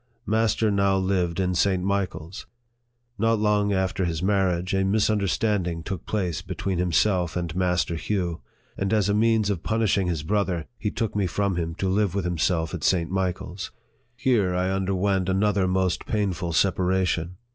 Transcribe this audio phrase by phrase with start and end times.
[0.25, 1.83] Master now lived in St.
[1.83, 2.47] Michael's.
[3.19, 8.41] Not long after his marriage, a misunder standing took place between himself and Master Hugh;
[8.75, 12.15] and as a means of punishing his brother, he took me from him to live
[12.15, 13.11] with himself at St.
[13.11, 13.69] Michael's.
[14.15, 17.35] Here I underwent another most painful separation.